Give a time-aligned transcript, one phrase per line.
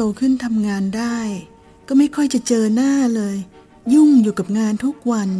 [0.00, 1.18] โตขึ้นทำงานได้
[1.88, 3.36] ก็ไม่ค่อยจะเจอหน้าเลย
[3.94, 5.30] ยุ่งอยู่กับงานทุกวัน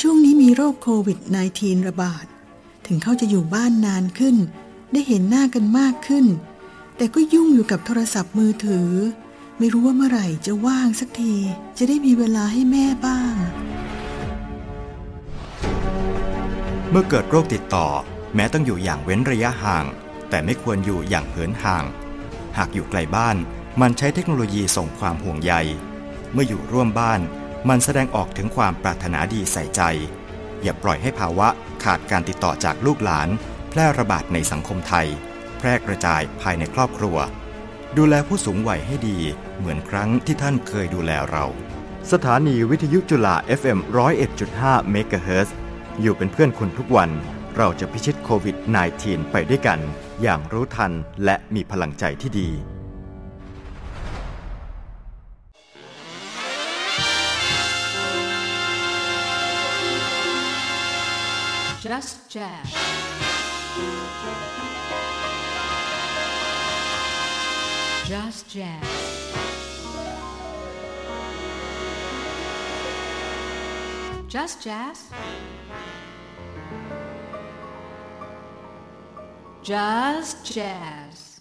[0.00, 1.18] ช่วงนี้มีโรคโควิด
[1.52, 2.24] -19 ระบาด
[2.86, 4.36] ถึงเขาจะอยู่บ้านนานขึ้น
[4.92, 6.26] ได้เห็นหน้ากันมากขึ้น
[6.96, 8.90] แต่ก็ยุ่งอยู่กับโทรศัพท์มือถือ
[9.58, 11.34] ไม่รู้ว่าเมื่อไหร่จะว่างสักที
[11.78, 13.34] จะได้มีเวลาให้แม่บ้าง
[16.90, 17.88] เมื่อเกิดโรคติดต่อ
[18.34, 19.84] แม้ต้องอยู่อย่างเว้นระยะห่าง
[20.30, 21.86] แต่ไม่ควรอยู่อย่างเหินห่าง
[22.56, 23.36] หากอยู่ไกลบ้าน
[23.80, 25.52] มันใช้เทคโนโลยีส่งความห่วงใย
[26.32, 27.20] เมื่ออยู่ร่วมบ้าน
[27.68, 29.82] มันแสดงออกถึงความปรารถนาดีใส่ใจ
[30.62, 31.48] อย่าปล่อยให้ภาวะ
[31.84, 33.28] ขาดการติดต่อจากลูกหลาน
[33.70, 35.06] แพร่ระบาดในสังคมไทย
[35.58, 37.16] แพร่กระจายภายในครอบครัว
[37.96, 39.18] ดูแลผู้สูงวัยให้ดี
[39.58, 41.44] เหมือนครั้งที่ท่านเคยดูแลเรา
[42.12, 43.78] สถานีวิทยุจุฬา FM
[44.34, 45.56] 101.5เมกะเฮิรตซ์
[46.00, 47.10] อยู่เป็นเพื่อนคุณทุกวัน
[47.56, 48.56] เราจะพิชิตโควิด
[48.94, 49.80] -19 ไปด้วยกัน
[50.22, 50.92] อย่างรู้ทัน
[51.24, 52.50] และมีพลังใจที่ดี
[62.32, 62.72] Just Jazz.
[68.08, 68.86] Just Jazz.
[74.28, 75.10] Just Jazz.
[79.62, 81.40] Just Jazz.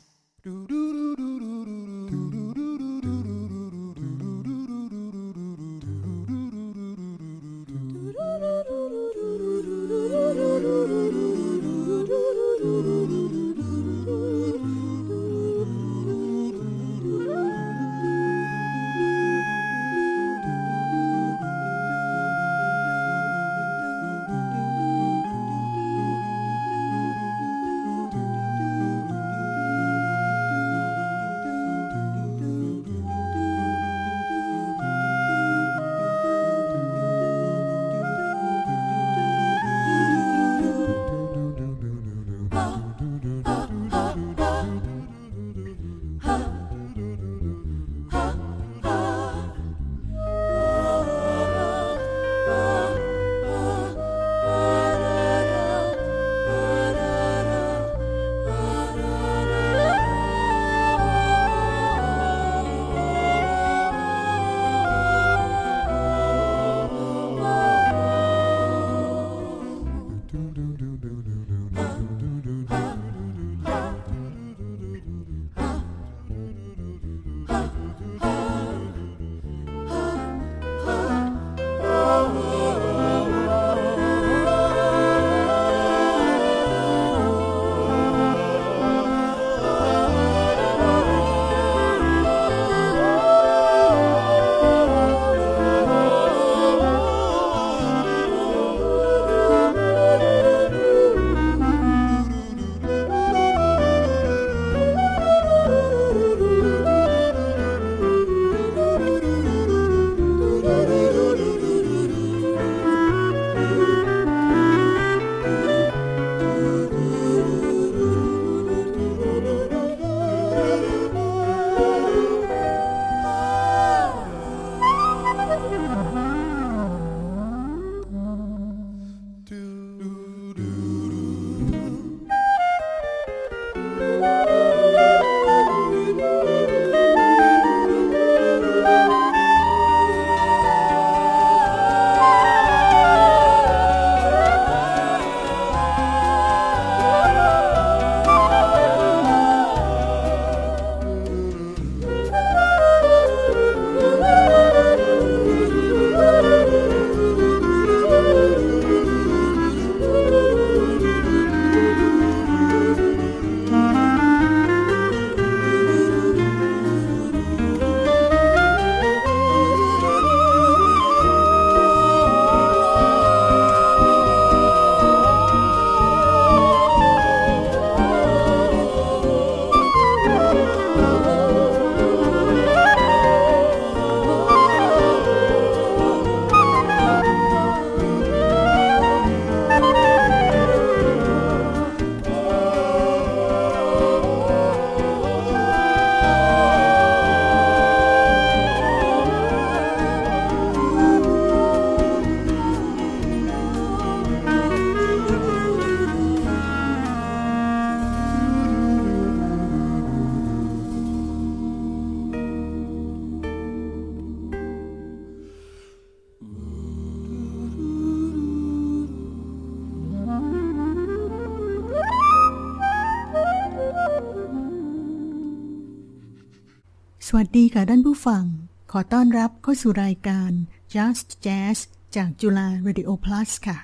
[227.37, 228.43] วัสดีค่ะท่านผู้ฟัง
[228.91, 230.51] ขอต้อนรับเข้าสู่รายการ
[230.93, 231.77] Just Jazz
[232.15, 233.77] จากจุฬา Radio Plus ค่ะ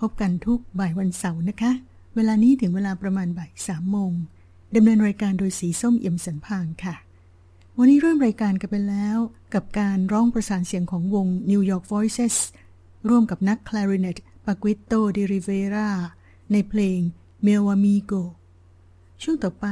[0.00, 1.72] พบกันทุกบ่ายวันเสาร์นะคะ
[2.14, 4.12] เวลานี้ถึงเวลาประมาณบ่ายสามโมง
[4.74, 6.94] ดำเนินรายการโดยสีส้มเอี่ยมสันพางค่ะ
[7.78, 9.18] วันนี้เริ่มรายการกันไปแล้ว
[9.54, 12.36] กับการร้องประสานเสียงของวง New York Voices
[13.08, 14.16] ร่วมกับนักคลาริเนต
[14.46, 15.90] ปากิโตดิริเวรา
[16.52, 17.00] ในเพลง
[17.46, 18.22] m e l Amigo
[19.22, 19.66] ช่วงต่อไป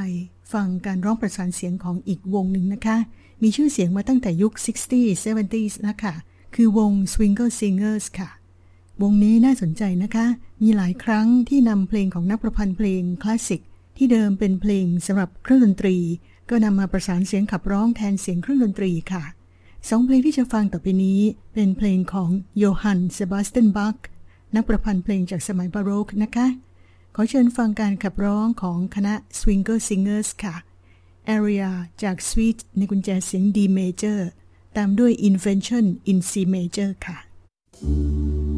[0.53, 2.97] ฟังการร้องประสานเสียงของอีกวงหนึ่งนะคะ
[3.41, 6.13] มีชื่อเสียงมาตั้งแต่ยุค 60s 70s นะคะ
[6.55, 8.29] คือวง Swinger Singers ค่ะ
[9.01, 10.25] วงนี้น่าสนใจนะคะ
[10.61, 13.61] มีหลายครั้งที่นำเพลงของนักประพันธ์เพลงคลาสสิก
[13.97, 15.97] ที่เดิมเป็นเพลงสำหรับเครื่องดนตรี
[16.49, 19.23] ก็นำมาประสานเสียงขับร้องแทนเสียงเครื่องดนตรีค่ะ
[19.89, 21.21] สองเพลงที่จะฟังต่อไปนี้
[21.53, 23.95] เป็นเพลงของโยฮันเซบาสเตนบัค
[24.55, 26.47] นักประพันธ์เพลงจากสมัยบาโรกนะคะ
[27.17, 30.55] ขอเชิญฟังการขับร้องของคณะ Swinger Singers ค่ะ
[31.35, 31.69] Area
[32.03, 34.19] จาก Suite ในกุญแจเสียง D Major
[34.77, 37.17] ตามด้วย Invention in C Major ค่ะ
[37.75, 38.54] thank you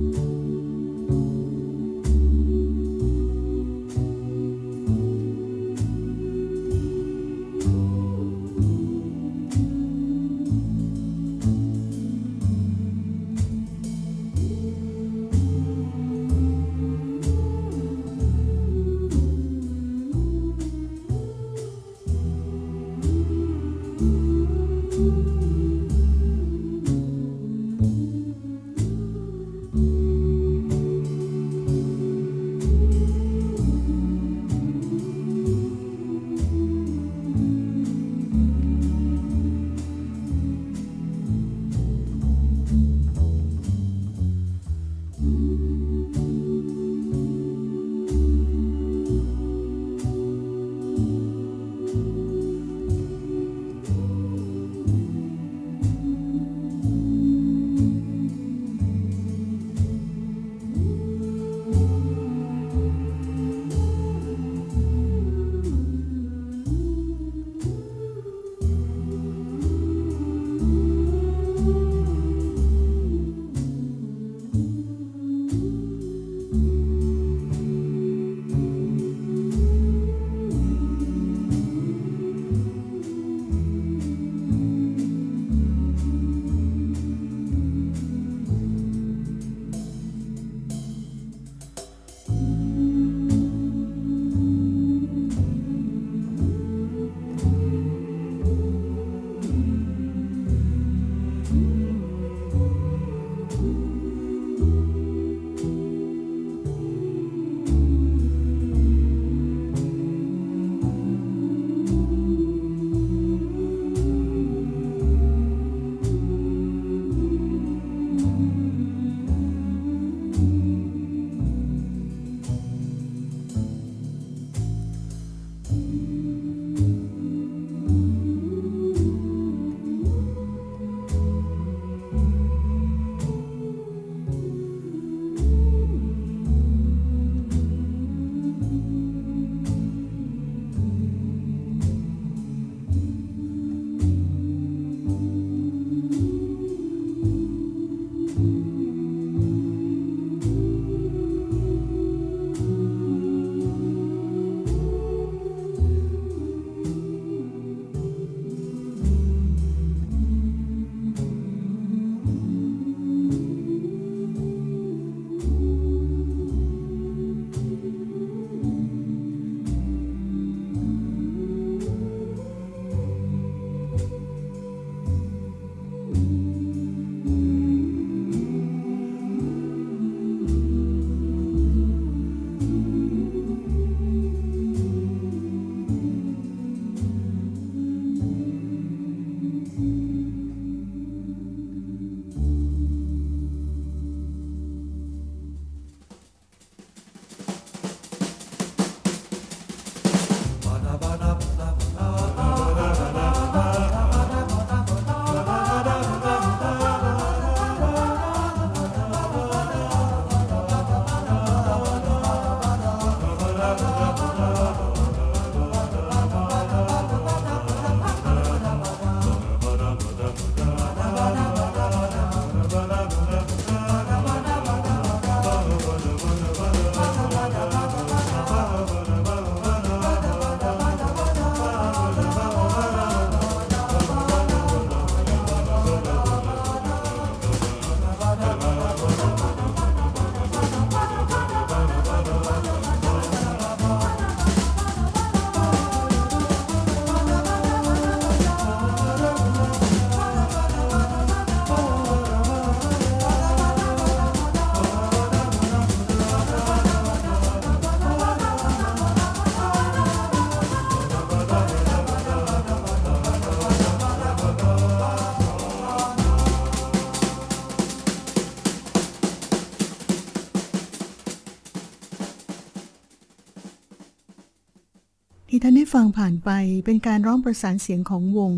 [275.68, 276.50] ท่านได้ฟังผ่านไป
[276.86, 278.52] เป็นการร้องประสานเสียงของวง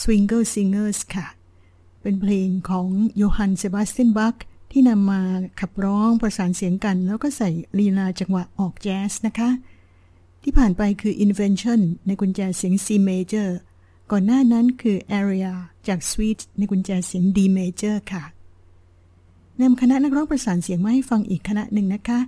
[0.00, 1.26] Swinger Singers ค่ะ
[2.02, 4.36] เป็นเพลงของโยฮันเซบาสเตียนบัค
[4.70, 5.20] ที่นำมา
[5.60, 9.50] ขับร้องประสานเสียงกัน แล้วก็ใส่ลีลาจังหวะออกแจ๊สนะคะ
[10.42, 13.48] ที่ผ่านไปคือ Invention ในกุญแจเสียง C major
[14.10, 15.52] ก่อนหน้านั้นคือ Area
[15.88, 18.24] จาก Suite ในกุญแจเสียง D major ค่ะ
[19.60, 22.20] นำคณะนักร้องประสานเสียงมาให้ฟังอีกคณะหนึ่งนะคะ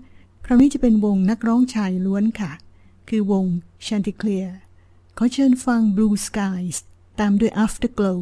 [0.44, 2.52] คราวนี้จะเป็นวงนักร้องชายล้วนค่ะ
[3.08, 3.46] คือวง
[3.86, 4.50] Chanticleer
[5.16, 6.76] ขอเชิญฟัง Blue Skies
[7.20, 8.20] ตามด้วย Afterglow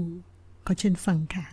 [0.67, 1.47] ขอเชิญฟังค่ะ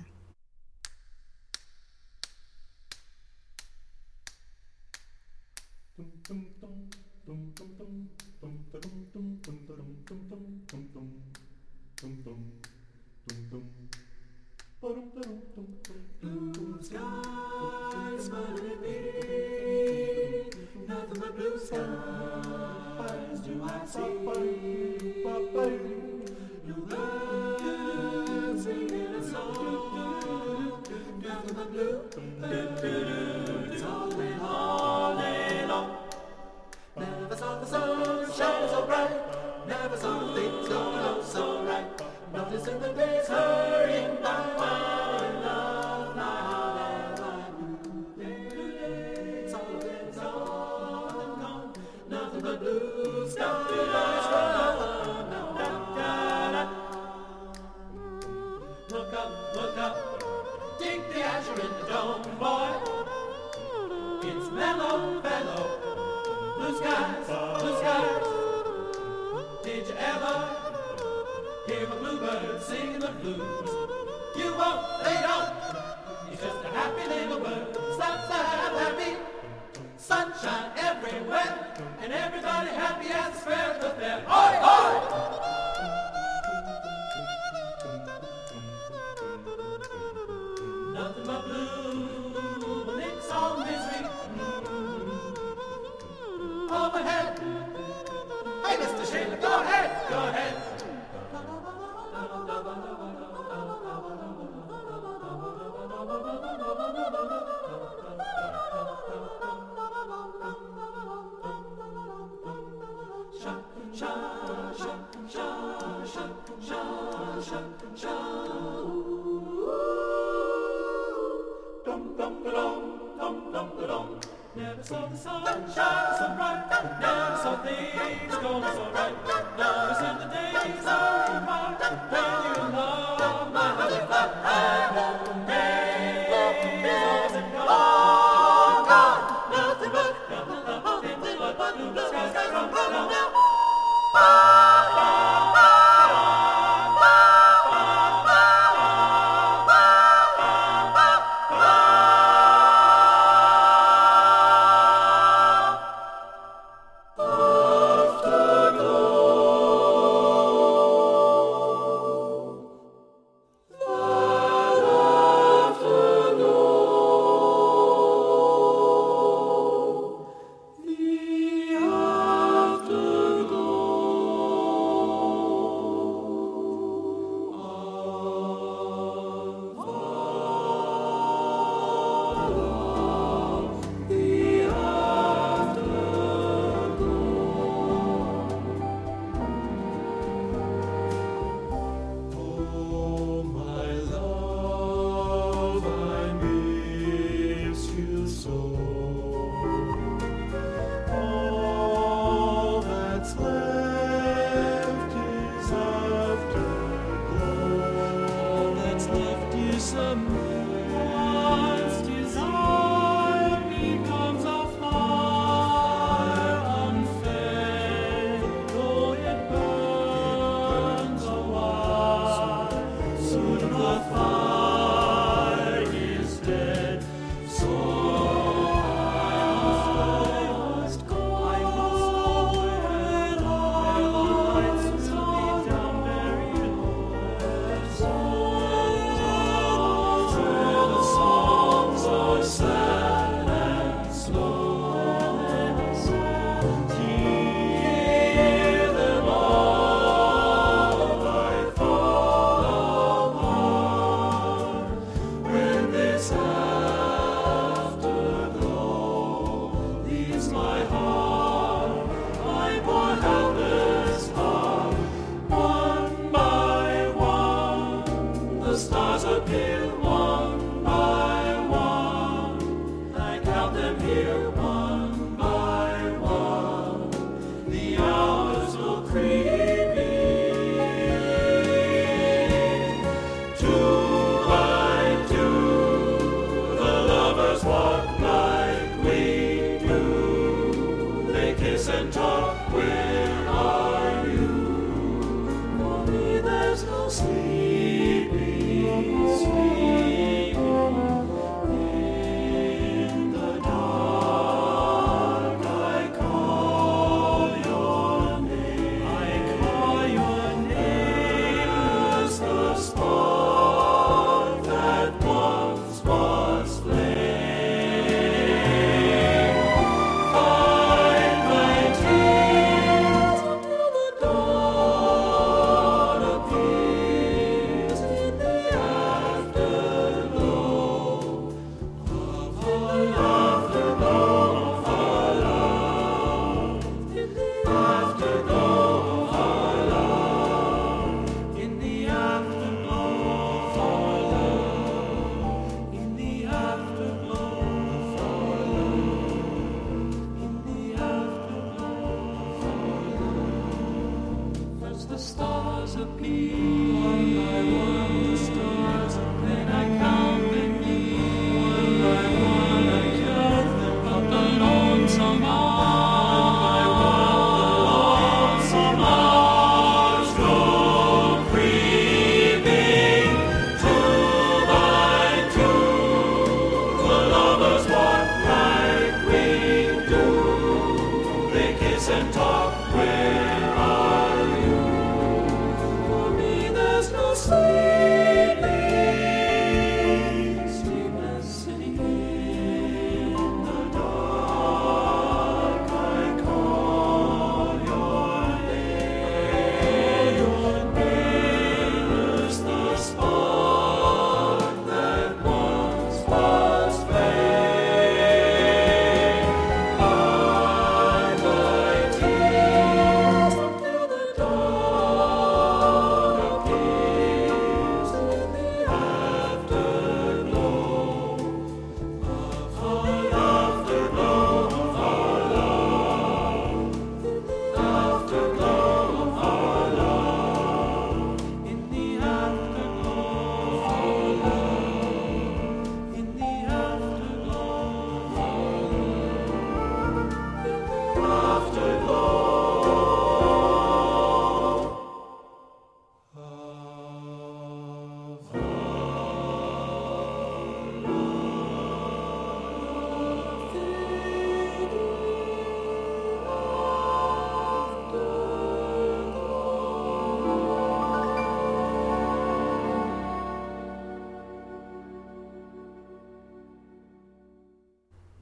[82.01, 84.70] and everybody happy as a sparrow doth their heart.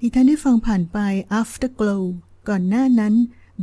[0.10, 0.98] ดิท่านได้ฟังผ่านไป
[1.40, 2.04] Afterglow
[2.50, 3.14] ก่อนหน้านั้น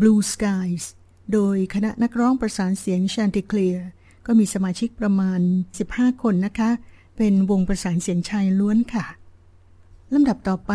[0.00, 0.84] Blue Skies
[1.32, 3.78] โดยคณะนักร้องประสานเสียง Chanticleer
[4.26, 5.40] ก็มีสมาชิกประมาณ
[5.80, 6.70] 15 คนนะคะ
[7.16, 9.06] เป็นวงประสานเสียงชายล้วนค่ะ
[10.12, 10.72] ลำดับต่อไป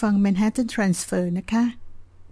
[0.00, 1.64] ฟัง Manhattan Transfer นะคะ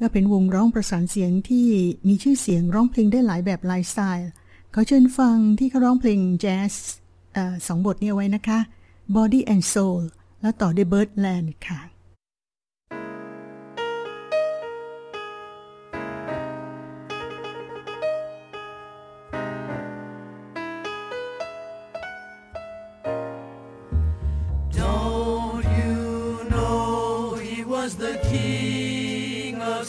[0.00, 1.68] ก็เป็นวงร้องประสานเสียงที่
[2.08, 4.28] มีชื่อเสียงร้องเพลงได้หลายแบบหลายสไตล์
[4.74, 6.72] ขอเชิญฟังที่เขาร้องเพลงแจ๊ส
[7.66, 8.58] สองบทนี้ไว้นะคะ
[9.16, 10.02] Body and Soul
[10.40, 11.93] แล้วต่อด้วย Birdland ค่ะ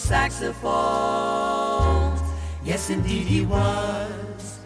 [0.05, 2.21] saxophones?
[2.63, 4.59] Yes, indeed he was.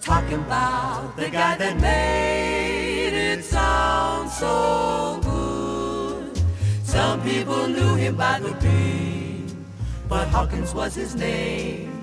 [0.00, 6.40] Talking about the guy that made it sound so good.
[6.84, 9.66] Some people knew him by the beam,
[10.08, 12.00] but Hawkins was his name.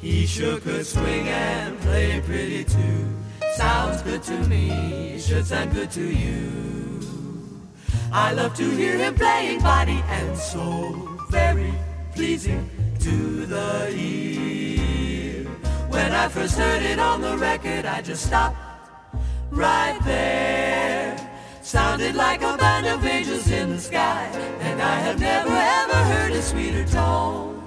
[0.00, 3.06] He sure could swing and play pretty too.
[3.54, 6.50] Sounds good to me, should sound good to you.
[8.12, 10.92] I love to hear him playing body and soul,
[11.30, 11.72] very
[12.14, 12.68] pleasing
[13.00, 15.44] to the ear.
[15.88, 18.56] When I first heard it on the record, I just stopped
[19.50, 21.16] right there.
[21.62, 24.24] Sounded like a band of angels in the sky,
[24.60, 27.62] and I have never ever heard a sweeter tone.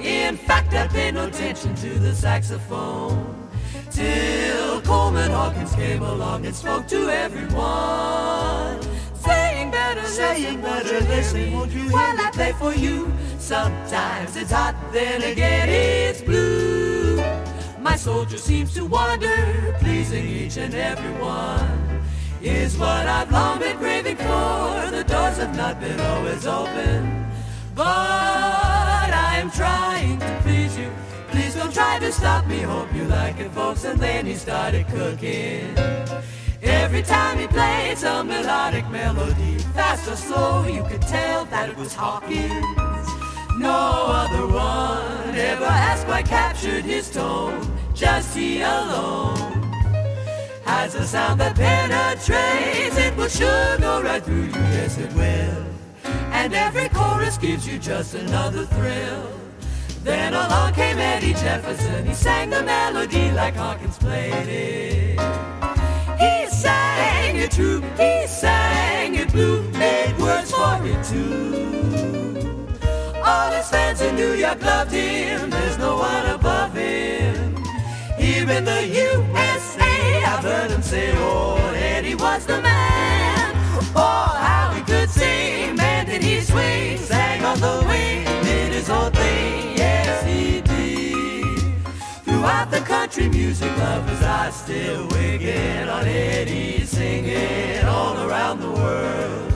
[0.00, 3.48] In fact, I paid no attention to the saxophone
[3.90, 7.60] till Coleman Hawkins came along and spoke to everyone,
[10.10, 13.12] saying saying better, listen, won't you while I play for you.
[13.38, 17.16] Sometimes it's hot, then again it's blue.
[17.80, 22.02] My soldier seems to wander, pleasing each and every one.
[22.42, 24.90] Is what I've long been craving for.
[24.90, 27.26] The doors have not been always open,
[27.74, 30.90] but I am trying to please you.
[31.28, 32.60] Please don't try to stop me.
[32.60, 33.84] Hope you like it, folks.
[33.84, 35.76] And then he started cooking.
[36.62, 41.76] Every time he played some melodic melody, fast or slow, you could tell that it
[41.76, 43.08] was Hawkins.
[43.56, 49.36] No other one ever has quite captured his tone, just he alone.
[50.64, 55.64] Has a sound that penetrates, it will sure go right through you, yes it will.
[56.32, 59.30] And every chorus gives you just another thrill.
[60.02, 65.59] Then along came Eddie Jefferson, he sang the melody like Hawkins played it.
[67.42, 72.68] It true, he sang it blue, made words for it too.
[73.24, 77.56] All his fans in New York loved him, there's no one above him.
[78.18, 82.79] Here in the USA, I've heard him say, oh, Eddie was the man.
[93.10, 99.52] Country music lovers I still wigging on Eddie, singing all around the world.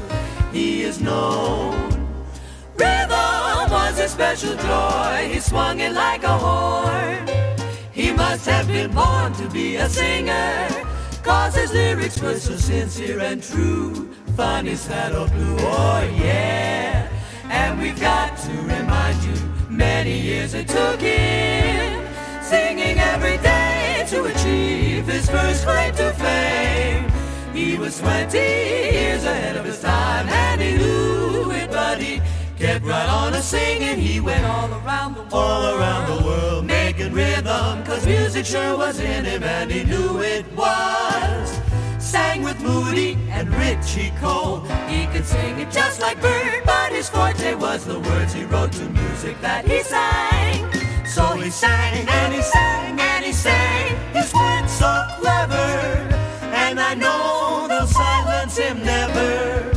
[0.52, 1.88] He is known.
[2.76, 5.28] Rhythm was his special joy.
[5.32, 7.28] He swung it like a horn.
[7.92, 10.68] He must have been born to be a singer.
[11.22, 14.12] Cause his lyrics were so sincere and true.
[14.36, 17.08] Funny saddle blue, oh yeah.
[17.44, 19.36] And we've got to remind you,
[19.70, 21.53] many years it took him.
[23.24, 27.10] Every day to achieve his first claim to fame.
[27.54, 32.20] He was 20 years ahead of his time and he knew it, but he
[32.58, 33.98] kept right on a singing.
[33.98, 38.76] He went all around the world, all around the world, making rhythm, cause music sure
[38.76, 41.58] was in him and he knew it was.
[41.98, 44.60] Sang with Moody and Richie Cole.
[44.86, 48.72] He could sing it just like Bird, but his forte was the words he wrote
[48.72, 50.70] to music that he sang.
[51.06, 55.70] So he sang and he sang and he sang his words so clever.
[56.64, 59.70] And I know they'll silence him never.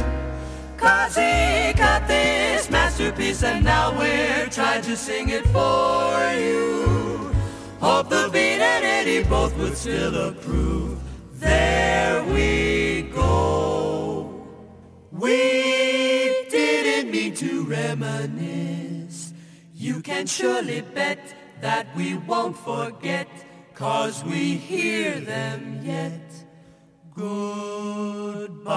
[0.75, 6.11] Cause he got this masterpiece and now we're trying to sing it for
[6.45, 7.31] you.
[7.79, 10.99] Hope the beat and Eddie both would still approve.
[11.33, 14.45] There we go.
[15.11, 19.33] We didn't mean to reminisce.
[19.73, 21.19] You can surely bet
[21.61, 23.27] that we won't forget,
[23.73, 26.31] cause we hear them yet.
[27.15, 28.67] Goodbye.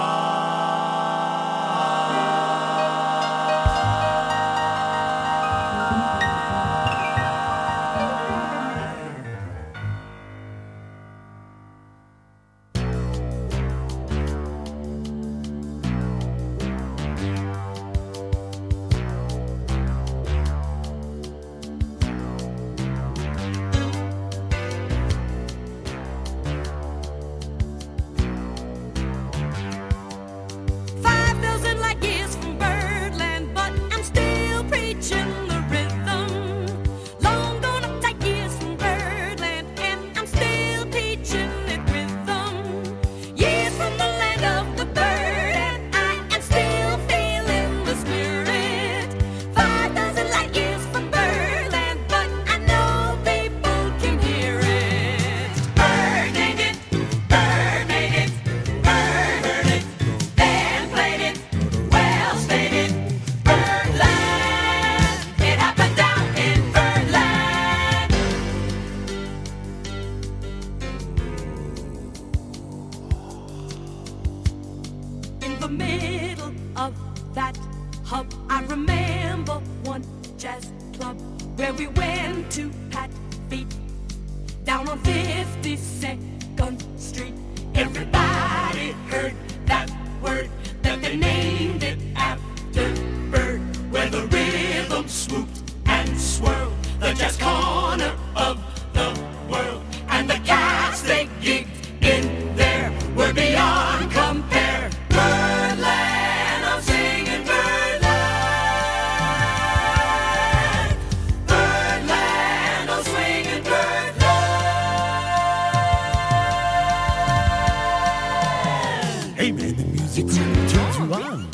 [119.41, 121.47] Hey man, the music turns you on.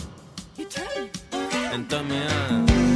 [0.58, 1.10] You turn.
[1.32, 2.87] And turn me on.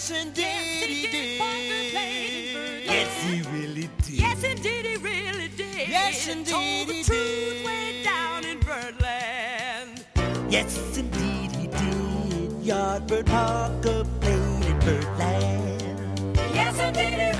[0.00, 1.12] Yes, indeed, yes, he, did.
[1.12, 2.86] did.
[2.86, 4.08] Yes, he really did.
[4.08, 5.88] Yes, indeed, he really did.
[5.90, 7.66] Yes, indeed, told the he truth did.
[7.66, 10.06] way down in Birdland.
[10.50, 12.50] Yes, indeed, he did.
[12.64, 16.38] Yardbird Parker played in Birdland.
[16.54, 17.39] Yes, indeed,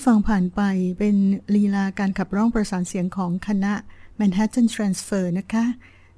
[0.00, 0.62] ท่านได้ฟังผ่านไป
[0.98, 1.16] เป็น
[1.54, 3.72] ลีลาการขับร้องประสานเสียงของคณะ
[4.18, 5.64] Manhattan Transfer นะคะ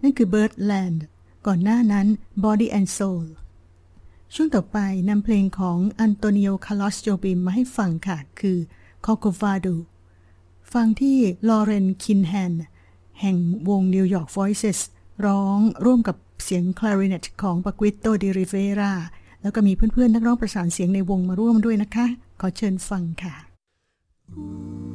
[0.03, 0.99] นั่นคือ Birdland
[1.47, 2.07] ก่อนหน้านั้น
[2.45, 3.25] Body and Soul
[4.35, 8.59] ช่วงต่อไปนำเพลงของอันโตนิโอ คาร์ลอสโจบิมมาให้ฟังค่ะ คือ
[9.07, 9.75] c o c o v a d o
[10.73, 11.17] ฟังที่
[11.49, 12.53] ลอเรน คินแฮน
[13.21, 13.37] แห่ง
[13.69, 14.79] วง New York Voices
[15.27, 18.95] ร้องร่วมกับเสียงคลาริเนตของปากิโตดิริเวรา
[19.43, 22.07] แล้วก็มีเพื่อนๆ นักร้องประสานเสียงในวงมาร่วมด้วยนะคะ
[22.41, 23.52] ขอเชิญฟังค่ะ
[24.39, 24.92] Ooh.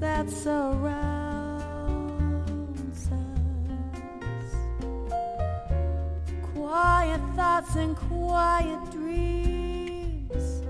[0.00, 1.60] That surrounds
[3.12, 3.18] us.
[6.54, 10.62] Quiet thoughts and quiet dreams,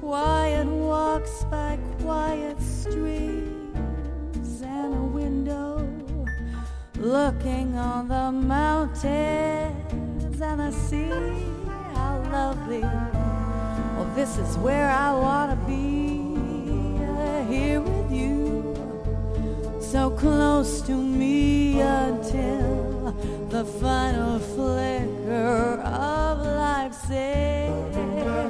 [0.00, 5.86] quiet walks by quiet streams, and a window
[6.96, 11.10] looking on the mountains and the sea.
[11.94, 12.80] How lovely!
[12.80, 16.07] Well, this is where I want to be
[18.08, 18.74] with you,
[19.80, 23.12] so close to me until
[23.48, 28.44] the final flicker of life's embers.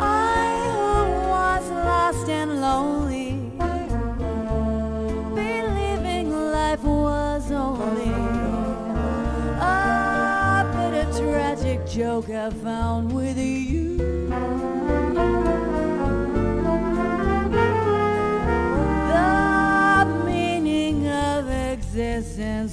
[0.00, 3.52] I who was lost and lonely,
[5.34, 8.12] believing life was only
[9.60, 13.07] a bitter tragic joke I found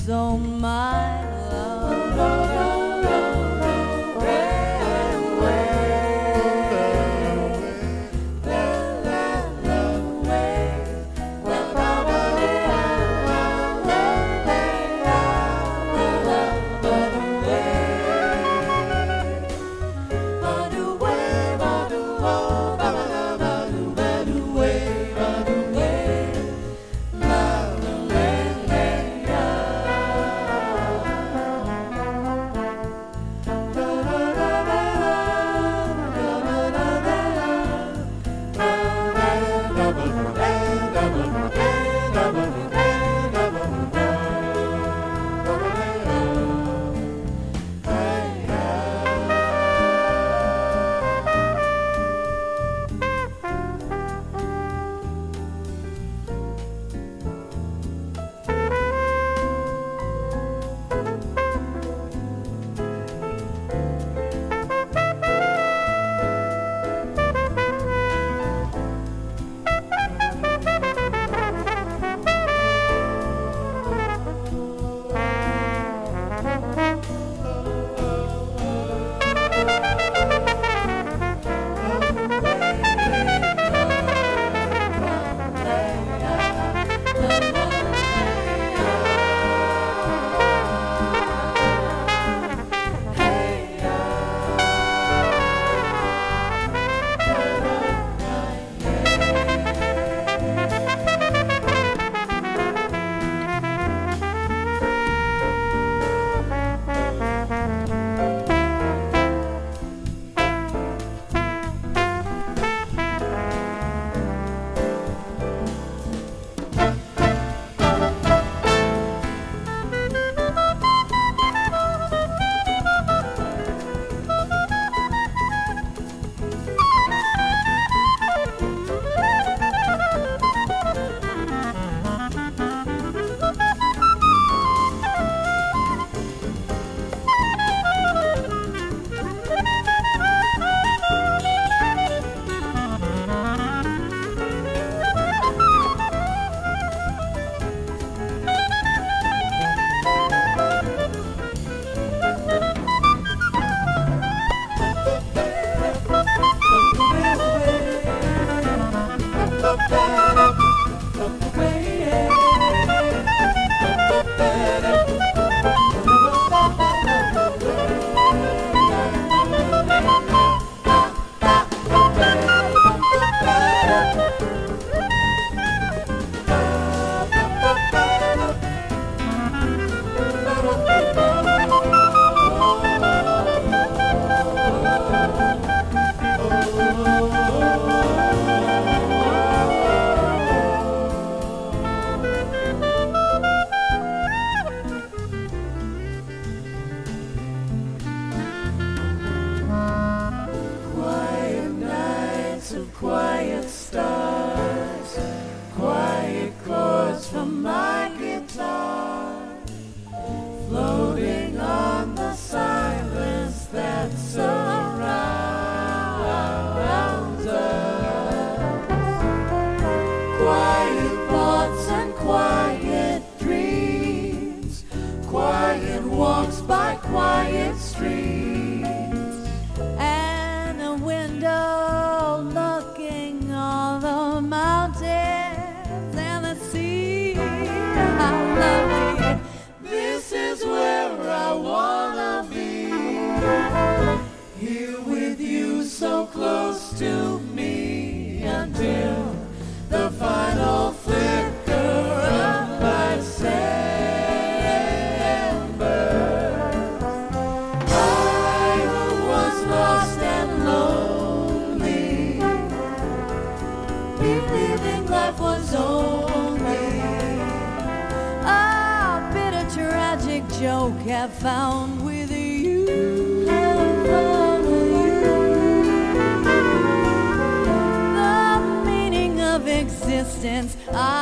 [0.05, 0.54] zone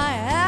[0.03, 0.42] existence I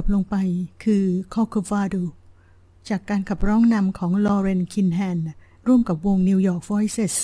[0.00, 0.36] จบลงไป
[0.84, 2.02] คือคอ c วาดู
[2.88, 5.18] จากการขับร้องนำของลอเรนคินแฮน
[5.66, 7.14] ร่วมกับวง New York Voices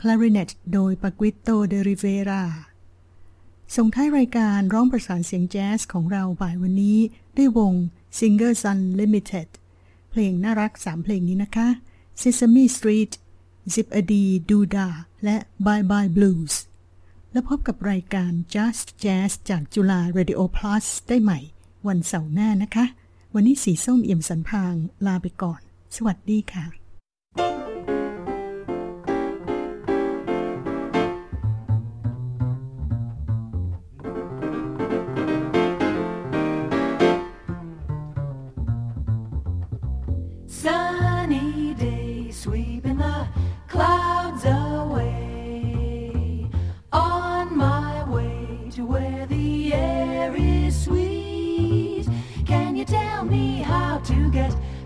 [0.00, 2.44] คลาริเนตโดยปากิโตเดริเวรา
[3.76, 6.98] ส่งท้ายรายการร้องประสานเสียงแจ๊สของเราบ่ายวันนี้
[7.36, 7.74] ด้วยวง
[8.18, 9.48] Singer Sun Limited
[10.10, 11.68] เพลงน่ารัก 3 เพลงนี้นะคะ
[12.20, 13.12] Sesame Street
[13.74, 14.14] Zip a d
[14.50, 14.88] Duda
[15.24, 15.36] และ
[15.66, 16.54] Bye Bye Blues
[17.32, 21.40] แล้วพบกับรายการ Just Jazz จากจุฬา Radio Plus ได้ใหม่
[21.88, 22.84] วันเสาร์หน้านะคะ
[23.34, 24.74] วันนี้สีส้มเอี่ยมสันพาง
[25.06, 25.60] ลาไปก่อน
[25.96, 26.83] สวัสดีค่ะ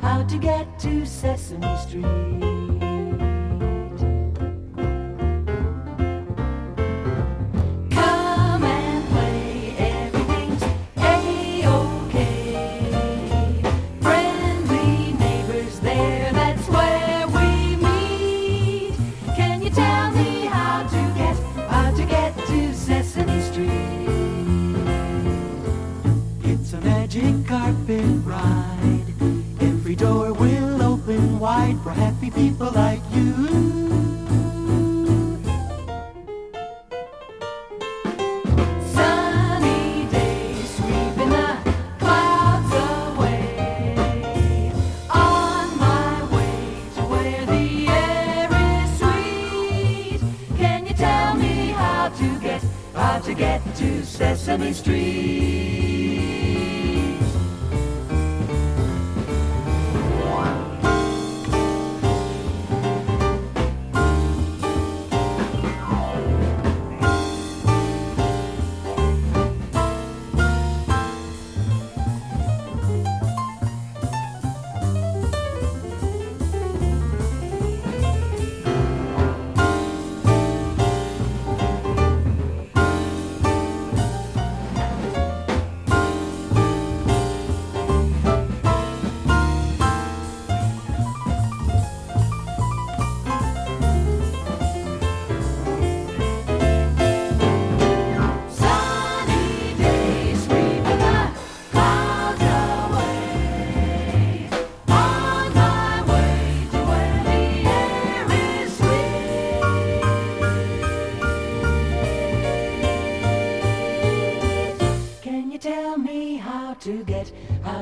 [0.00, 2.87] how to get to Sesame Street?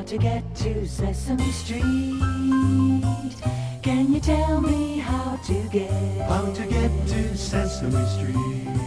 [0.06, 1.82] To get to Sesame Street?
[3.82, 5.90] Can you tell me how to get,
[6.28, 8.85] How to get to Sesame Street.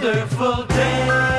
[0.00, 1.37] Wonderful day.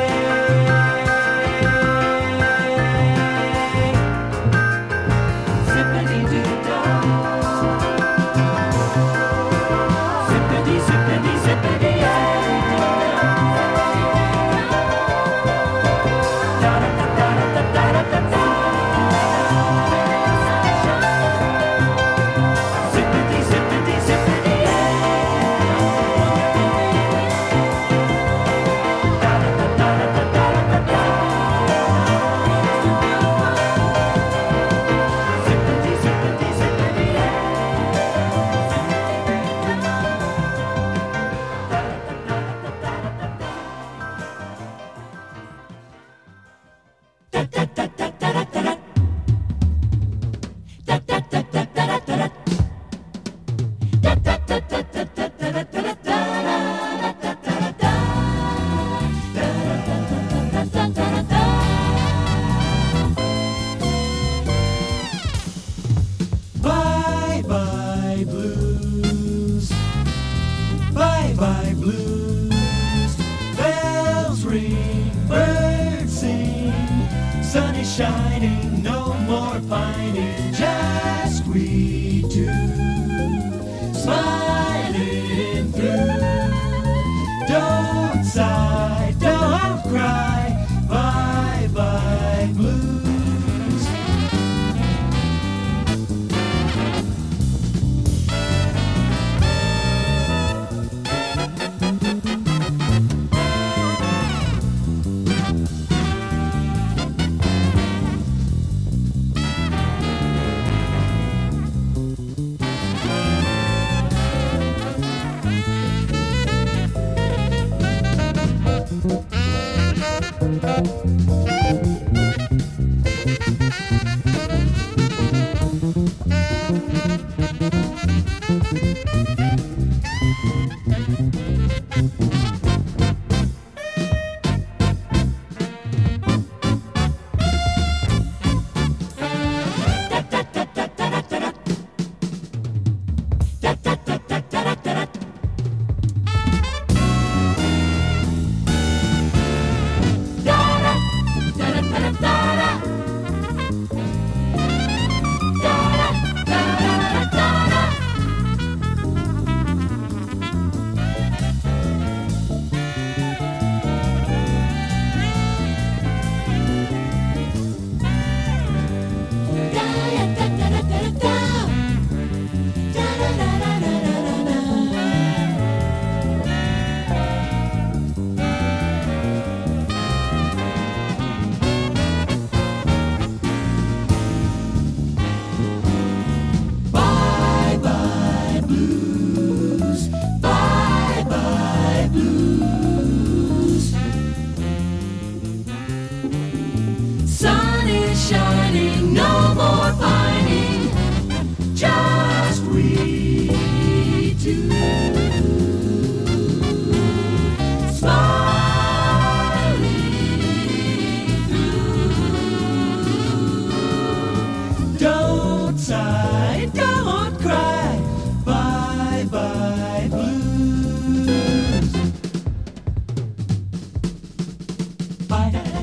[225.40, 225.79] Bye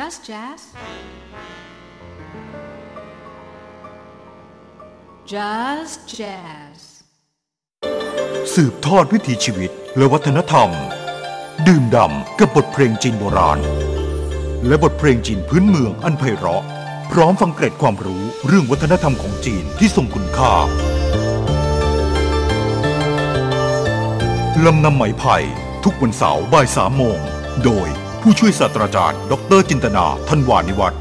[0.00, 0.60] Just jazz.
[5.32, 6.78] Just jazz.
[8.54, 10.70] สืบทอดวิถีชีวิตและวัฒนธรรม
[11.66, 13.58] ดื่มด่ำกับบทเพลงจีนโบราณ
[14.66, 16.64] และบทเพลงจีนพื้นเมืองอันไพเราะ
[17.12, 20.54] พร้อมฟังเกร็ดความรู้เรื่องวัฒนธรรมของจีนที่ทรงคุณค่า
[24.64, 25.36] ลำนำไหมไผ่
[25.84, 27.18] ทุกวันเสาร์บ่ายสามโมง
[27.66, 31.00] โดย ผู้ช่วยศาสตราจารย์ ดรจินตนาทันวานิวัฒน์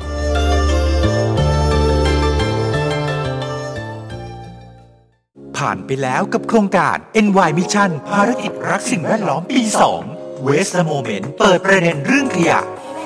[5.57, 9.61] ผ่านไปแล้วกับโครงการ NY Mission ภารกิจรักสิ่งแวดล้อมปี
[10.03, 12.59] 2 Waste the Moment เปิดประเด็นเรื่องขยะ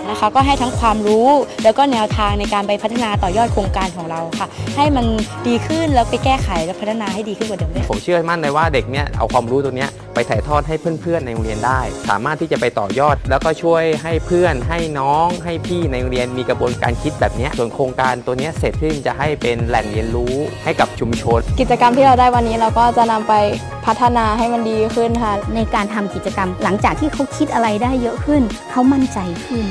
[0.09, 1.27] นะคะ ก็ให้ทั้งความรู้
[1.63, 4.47] แล้วก็แนวทางในการไปพัฒนาต่อยอดโครงการของเราค่ะ
[4.77, 5.05] ให้มัน
[5.47, 11.79] ดีขึ้นแล้วไปแก้ไขและพัฒนาให้ดีขึ้นกว่าเดิมด้วยค่ะผมเชื่อมั่นเลยว่าเด็กเนี่ยเอาความรู้ตัวเนี้ยไปถ่ายทอดให้เพื่อนๆในโรงเรียนได้
[12.09, 20.33] สามารถที่จะไปต่อยอด แล้วก็ช่วยให้เพื่อนให้น้องให้พี่ในโรงเรียนมีกระบวนการคิดแบบเนี้ยส่วนโครงการตัวเนี้ยเสร็จขึ้นจะให้เป็นแหล่งเรียนรู้
[20.63, 23.33] ให้กับชุมชน กิจกรรมที่เราได้วันนี้เราก็จะนำไป
[23.85, 28.41] พัฒนาให้มันดีขึ้นค่ะในการทำกิจกรรมหลังจากที่เขาคิดอะไรได้เยอะขึ้น
[28.71, 29.65] เขามั่นใจขึ้น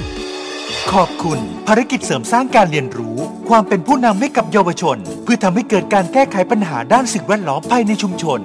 [0.92, 3.16] ขอบคุณภารกิจเสริมสร้างการเรียนรู้
[3.48, 8.40] ความเป็นผู้นำให้กับเยาวชน เพื่อทำให้เกิดการแก้ไขปัญหาด้านสิ่งแวดล้อมภายในชุมชน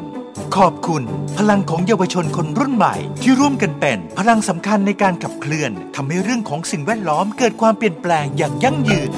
[0.56, 1.04] ขอบคุณ
[1.38, 9.12] พลังของเยาวชนคนรุ่นใหม่ ที่ร่วมกันเป็น พลังสำคัญในการขับเคลื่อนทำให้เรื่องของสิ่งแวดล้อมเกิดความเปลี่ยนแปลงอย่างยั่งยืน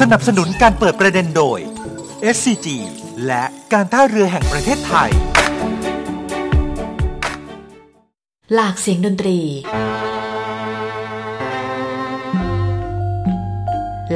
[0.00, 1.58] สนับสนุนการเปิดประเด็นโดย
[2.34, 2.66] SCG
[3.26, 5.10] และการท่าเรือแห่งประเทศไทย
[8.54, 9.38] หลากเสียงดนตรี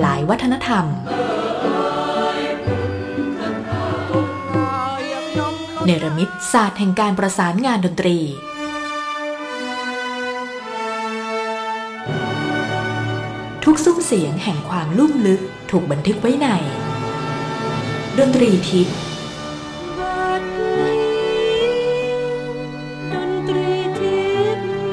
[0.01, 0.85] หลายวัฒนธรรม
[5.85, 8.19] เนรมิตศาสตร์แห่งการประสานงานดนตรี
[13.65, 15.41] ทุกซุ้มเสียงแห่งความลุ่มลึก
[15.71, 16.49] ถูกบันทึกไว้ใน
[18.19, 18.97] ดนตรีทิพย์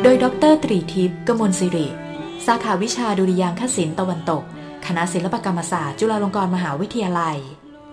[0.04, 1.88] โดยดรตรีทิพย์กมลสิริ
[2.46, 4.44] สาขาวิชาดุริยางคศิลป์ตะวันตก
[4.88, 7.38] คณะศิลปกรรมศาสตร์ จุฬาลงกรณ์มหาวิทยาลัย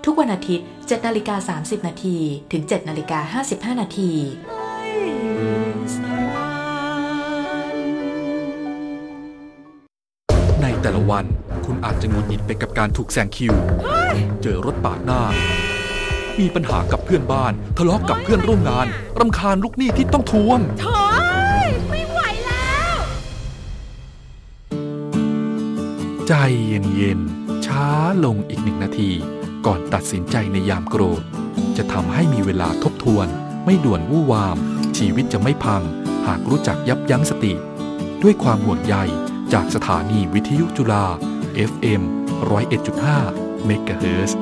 [0.05, 2.17] ทุกวันอาทิตย์7นาฬิกา30 นาที
[2.53, 4.11] ถึง7นาฬิกา55 นาที
[10.63, 11.25] ในแต่ละวัน
[11.65, 13.55] คุณอาจจะหงุดหงิดไปกับการถูกแซงคิว
[14.43, 15.23] เจอรถปาดหน้า
[16.41, 18.87] มีปัญหากับเพื่อนบ้าน ทะเลาะกับเพื่อนร่วมงาน
[19.21, 20.59] รำคาญลูกหนี้ที่ต้องทวง
[26.33, 27.87] ใจเย็นๆ ช้า
[28.25, 29.11] ลงอีกหนึ่งนาที
[29.67, 31.23] ก่อนตัดสินใจในยามโกรธ
[31.77, 33.27] จะทำให้มีเวลาทบทวน
[33.65, 34.57] ไม่ด่วนวู่วาม
[34.97, 35.83] ชีวิตจะไม่พัง
[36.27, 37.55] หากรู้จักยับยั้งสติ
[38.23, 38.95] ด้วยความห่วงใย
[39.53, 41.05] จากสถานีวิทยุจุฬา
[41.71, 42.03] FM
[43.09, 44.39] 101.5 เมกะเฮิร์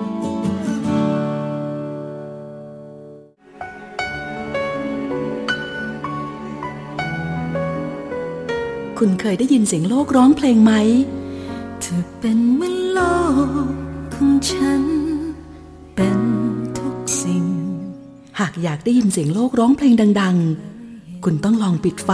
[8.98, 10.74] คุณเคยได้ยินเสียงโลกร้องเพลงไหม
[11.88, 13.00] ธอเป็นเหมือนโล
[13.66, 13.68] ก
[14.14, 14.82] ของฉัน
[15.96, 16.18] เป็น
[16.78, 17.44] ทุกสิ่ง
[18.38, 20.36] หากอยากได้ยินเสียงโลกร้องเพลงดัง
[20.80, 22.10] ๆ คุณต้องลองปิดไฟ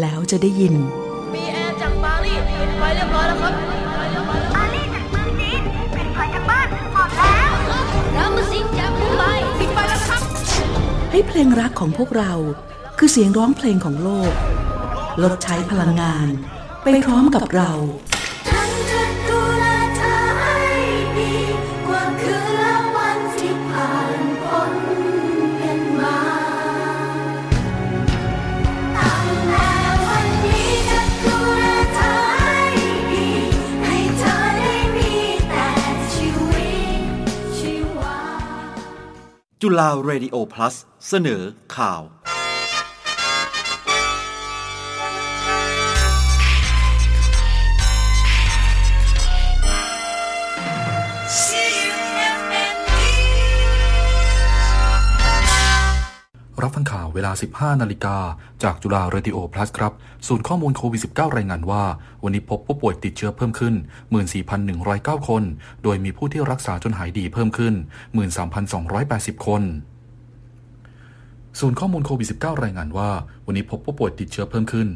[0.00, 0.74] แล้วจะได้ยิน
[1.34, 3.54] มีแอร์จากปารีสปิดไฟเรียบร้อยแล้วครับ
[4.54, 5.62] ปารีสจากเมืองจีน
[5.94, 7.50] ปิดไฟจากบ้านหมดแล้ว
[8.16, 9.24] รามาซิงจากมุมไบ
[9.58, 10.22] ปิดไฟแล้วครับ
[11.10, 12.32] ให้เพลงรักของพวกเรา
[12.98, 14.32] คือเสียงร้องเพลงของโลก
[15.22, 16.28] ลดใช้พลังงาน
[16.82, 17.72] ไปพร้อมกับเรา
[39.62, 40.74] จุฬาเรดิโอพลัส
[41.08, 41.42] เสนอ
[41.76, 42.02] ข่าว
[56.62, 58.16] รับฟังข่าวเวลา 15 นาฬิกา
[58.62, 59.92] จากจุฬาเรดิโอพลัสครับ
[60.26, 61.84] ศูนย์ข้อมูลโควิด 19 รายงานว่า
[62.24, 63.74] วันนี้พบผู้ป่วยติดเชื้อเพิ่มขึ้น
[64.50, 65.42] 14,109 คน
[65.82, 67.74] โดยมีผู้ที่รักษาจนหายดีเพิ่มขึ้น
[68.64, 69.62] 13,280 คน
[71.60, 73.10] ศูนย์ข้อมูลโควิด -19 รายงานว่า
[73.50, 74.88] วันนี้พบผู้ป่วยติดเชื้อเพิ่มขึ้น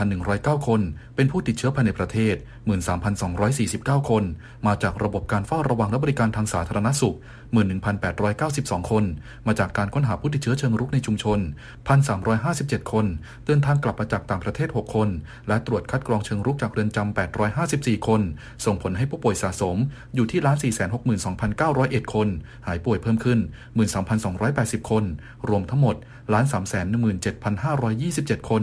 [0.00, 0.80] 14,109 คน
[1.16, 2.34] เป็นผู้ติดเชื้อภายในประเทศ
[3.22, 4.24] 13,249 คน
[4.66, 7.16] มาจากระบบการเฝ้าระวังและบริการทางสาธารณสุข
[8.02, 9.04] 11,892 คน
[9.46, 11.38] มาจากการค้นหาผู้ติดเชื้อเชิงรุกในชุมชน
[12.16, 13.06] 1,357 คน
[13.46, 15.08] เดินทางกลับมาจากต่างประเทศ 6 คน
[15.48, 17.18] และตรวจคัดกรองเชิงรุกจากเรือนจำ
[17.56, 18.20] 854 คน
[18.64, 19.76] ส่งผลให้ผู้ป่วยสะสม
[20.14, 20.56] อยู่ที่ล้าน
[21.34, 22.28] 462,901 คน
[22.66, 23.38] หายป่วยเพิ่มขึ้น
[24.14, 25.04] 13,280 คน
[25.48, 25.96] รวมทั้งหมด
[26.28, 28.62] 1,17,527คน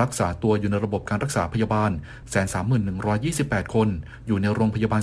[0.00, 1.90] รักษาตัวอยู่ในระบบการรักษาพยาบาล
[2.62, 3.88] 131,128คน
[4.26, 5.00] อยู่ในโรงพยาบาล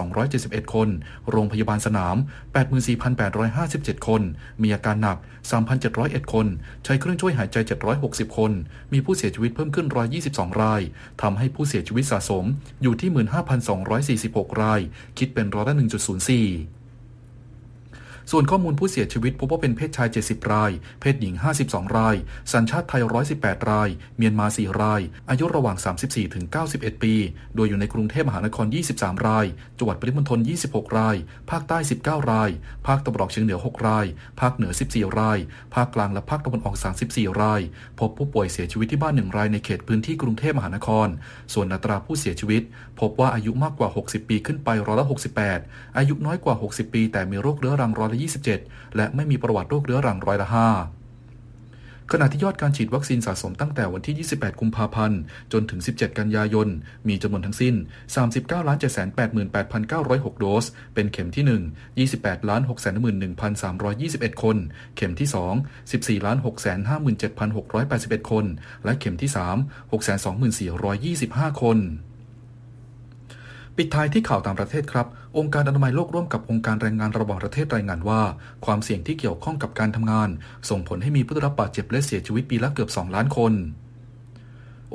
[0.00, 0.88] 45,271คน
[1.30, 2.16] โรงพยาบาลสนาม
[3.30, 4.22] 84,857คน
[4.62, 5.18] มีอาการหนัก
[5.74, 6.46] 3,701คน
[6.84, 7.56] ใช้เครื่องช่วยหายใจ
[7.98, 8.52] 760คน
[8.92, 9.86] มีผู้เสียชีวิตเพิ่มขึ้น
[10.24, 10.82] 122ราย
[11.22, 12.44] ทำให้ผู้เสียชีวิตสะสม
[12.82, 13.10] อยู่ที่
[13.66, 14.80] 15,246ราย
[15.18, 16.46] คิดเป็นร้อยละ1.04ส่
[18.32, 20.70] ส่วนข้อมูลผู้เสียชีวิตพบว่าเป็นเพศชาย 70 ราย
[21.00, 21.34] เพศหญิง
[21.66, 22.16] 52 ราย
[22.52, 23.02] สัญชาติไทย
[23.36, 25.00] 118 ราย เมียนมา 4 ราย
[25.30, 25.76] อายุระหว่าง
[26.06, 27.14] 34 ถึง 91 ปี
[27.54, 28.66] โดยอยู่ในกรุงเทพมหานคร
[28.96, 29.46] 23 ราย
[29.78, 31.16] จังหวัดปริมณฑล 26 ราย
[31.50, 32.50] ภาคใต้ 19 ราย
[32.86, 34.06] ภาคตะวันออกเฉียงเหนือ 6 ราย
[34.40, 35.38] ภาคเหนือ 14 ราย
[35.74, 36.76] ภาคกลางและภาคตะวันออก
[37.08, 37.60] 34 ราย
[37.98, 41.08] พบผู้ป่วยเสียชีวิตที่บ้าน 1 รายในเขตพื้นที่กรุงเทพมหานคร
[41.52, 42.62] ส่วนอัตราผู้เสียชีวิต
[43.00, 45.06] พบว่าอายุมากกว่า 60 ปีขึ้นไปร้อยละ
[45.52, 48.19] 68 อายุน้อยกว่า 60 ปี แต่มีโรคเรื้อรังร้อยละ
[48.56, 51.00] 27 และไม่มีประวัติโรคเรื้อรังร้อยละ5
[52.12, 55.20] ขณะที่ยอดการฉีดวัคซีนสะสมตั้งแต่วันที่ 28 กุมภาพันธ์
[55.52, 56.68] จนถึง 17 กันยายน
[57.08, 57.74] มีจำนวนทั้งสิ้น
[58.14, 61.44] 39 788,906 โดส เป็นเข็มที่
[62.04, 64.56] 1 28 611,321 คน
[64.96, 68.44] เข็มที่ 2 14 657,681 คน
[68.84, 71.78] และเข็มที่ 3 624,25 คน
[73.82, 75.06] ปิดท้ายที่ข่าวต่างประเทศครับ
[75.38, 78.20] องค์การอนามัยโลกร่วมกับองค์การแรงงานระหว่างประเทศรายงานว่า
[78.64, 80.28] ความเสี่ยงที่เกี่ยวข้องกับการทำงาน
[80.70, 83.52] ส่งผลให้มีผู้ได้รับบาดเจ็บและเสียชีวิตปีละเกือบ 2 ล้านคน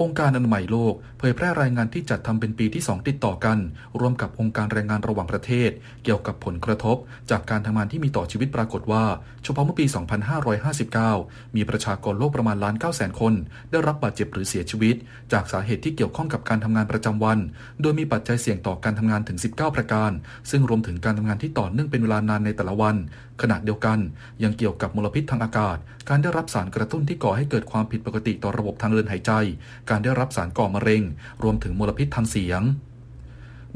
[0.02, 3.58] องค์การอนามัยโลกเผยแพร่รายงานที่จัดทำเป็นปีที่ 2 ติดต่อกัน
[4.00, 5.70] ร่วมกับองค์การแรงงานระหว่างประเทศ
[6.04, 6.98] เกี่ยวกับผลกระทบ
[7.32, 9.04] จากการทำงานที่มีต่อชีวิตปรากฏว่า
[9.44, 9.86] เฉพาะเมื่อปี
[10.70, 13.34] 2559 มีประชากรโลกประมาณล้าน9แสนคน
[13.72, 14.96] ได้รับบาดเจ็บหรือเสียชีวิต
[15.34, 17.40] จากสาเหตุที่เกี่ยวข้องกับการทำงานประจำวัน
[17.82, 20.12] โดยมีปัจจัยเสี่ยงต่อการทำงานถึง 19 ประการ
[20.50, 22.96] ซึ่งรวมถึงการทำงานที่ต่อเนื่องเป็นเวลานานในแต่ละวัน
[23.42, 24.00] ขณะเดียวกัน
[24.44, 25.78] ยังเกี่ยวกับมลพิษทางอากาศ
[26.10, 29.32] การได้รับสารกระตุ้นที่ก่อให้เกิดความผิดปกติต่อระบบทางเดินหายใจ
[29.90, 31.04] การได้รับสารก่อมะเร็ง
[31.44, 32.62] รวมถึงมลพิษทางเสียง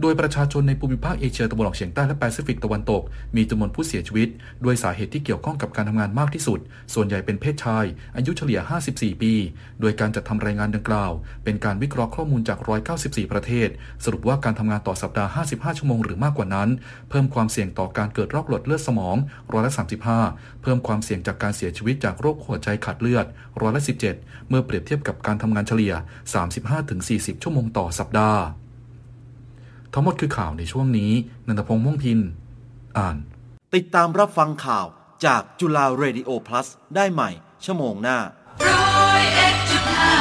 [0.01, 3.01] โดยประชาชนในภูมิภาคเอเชียตะวันออกเฉียงใต้และแปซิฟิกตะวันตก
[3.35, 4.29] มีจำนวนผู้เสียชีวิต
[4.63, 6.59] ด้วยสาเหตุที่เกี่ยวข้องกับการทำงานมากที่สุด
[6.93, 7.85] ส่วนใหญ่เป็นเพศชาย
[8.15, 8.59] อายุเฉลี่ย
[8.91, 9.33] 54 ปี
[9.81, 11.11] โดยการจัดทำรายงานดังกล่าว
[11.43, 12.59] เป็นการวิเคราะห์ข้อมูลจาก
[12.95, 13.69] 194 ประเทศ
[14.03, 16.69] สรุปว่าการทำงานต่อสัปดาห์ 55 ชั่วโมงหรือมากกว่านั้น
[17.09, 19.15] เพิ่มความเสี่ยงต่อการเกิดโรคหลอดเลือดสมอง
[19.51, 19.71] ร้อยละ
[20.17, 23.25] 35 เพิ่มความเสี่ยงจากการเสียชีวิตจากโรคหัวใจขาดเลือด
[23.61, 23.81] ร้อยละ
[24.15, 25.93] 17 เมื่อเปรียบเทียบกับการทำงานเฉลี่ย
[26.67, 28.41] 35-40 ชั่วโมงต่อสัปดาห์
[29.93, 31.11] ทั้งหมดคือข่าวในช่วงนี้
[31.47, 32.19] นันทพงษ์ม่วงพิน
[32.97, 33.17] อ่าน
[33.75, 34.85] ติดตามรับฟังข่าว
[35.25, 37.29] จากจุฬาเรดิโอ plus ได้ใหม่
[37.65, 38.17] ชั่วโมงหน้า
[38.67, 40.15] ร้อยเอ็ดจุดห้า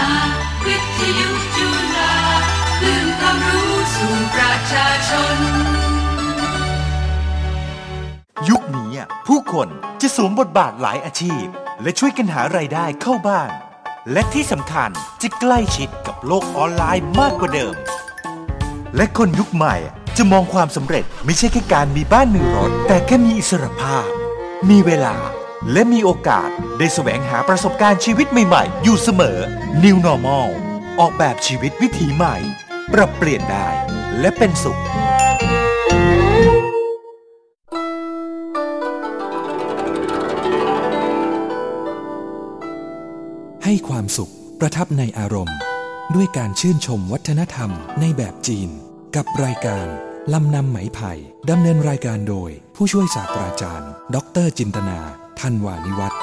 [0.67, 2.13] วิทยุจุฬา
[2.81, 5.37] คลื่นความรู้สู่ประชาชน
[8.49, 9.69] ยุคนี้อะผู้คน
[10.01, 11.45] จะสวมบทบาทหลายอาชีพ
[11.83, 13.51] และช่วยกันหารายได้เข้าบ้าน
[14.13, 14.91] และที่สำคัญ
[15.23, 17.77] จะใกล้ชิดกับโลกออนไลน์มากกว่าเดิม
[18.97, 19.77] และคนยุคใหม่
[20.17, 24.07] จะมองความสำเร็จไม่ใช่แค่การมีบ้านหนึ่งรถ แต่แค่มีอิสรภาพ
[24.71, 25.17] มีเวลา
[25.73, 29.39] และมีโอกาสได้แสวงหาประสบการณ์ชีวิตใหม่ๆ อยู่เสมอ
[29.83, 30.49] New Normal
[31.01, 32.37] ออกแบบชีวิตวิถีใหม่
[32.93, 33.69] ปรับเปลี่ยนได้
[34.21, 34.81] และเป็นสุข
[43.65, 45.59] ให้ความสุขประทับในอารมณ์
[46.17, 48.71] ด้วยการชื่นชมวัฒนธรรมในแบบจีน
[49.17, 49.87] กับรายการ
[50.33, 51.13] ลำนำไหมไผ่
[51.51, 54.99] ดำเนินรายการโดย ผู้ช่วยศาสตราจารย์ ดรจินตนา
[55.41, 56.21] ทันวานิวัฒน์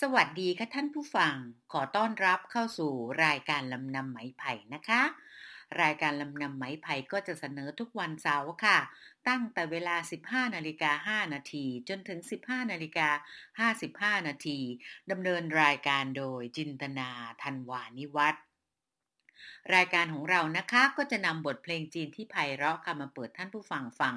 [0.00, 1.34] สวัสดีค่ะท่านผู้ฟัง
[1.72, 2.92] ขอต้อนรับเข้าสู่
[3.24, 5.02] รายการลำนำไหมไผ่นะคะ
[5.82, 8.78] รายการลำนำไหมไผ่ก็จะเสนอทุกวันเสาร์ค่ะ
[9.28, 13.68] ตั้งแต่เวลา 15 นาฬิกา 5 นาที จนถึง 15 นาฬิกา
[14.16, 14.58] 55 นาที
[15.10, 17.08] ดำเนินรายการโดยจินตนา
[17.42, 18.44] ทันวานิวัฒน์
[19.74, 24.14] รายการของเรานะคะก็จะนำบทเพลงจีนที่ไพเราะค่ะมาเปิดท่านผู้ฟังฟัง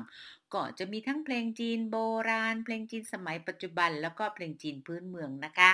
[0.54, 1.98] ก็จะมีทั้งเพลงจีนโบ
[2.30, 5.72] ราณ เพลงจีนสมัยปัจจุบัน แล้วก็เพลงจีนพื้นเมืองนะคะ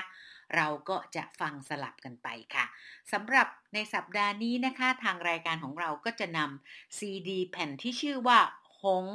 [0.56, 2.66] เราก็จะฟังสลับกันไปค่ะ
[3.12, 8.40] สำหรับในสัปดาห์นี้นะคะ ทางรายการของเราก็จะนำซีดีแผ่นที่ชื่อว่า
[8.84, 9.08] หง